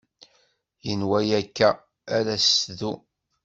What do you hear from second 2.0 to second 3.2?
ara s-tdum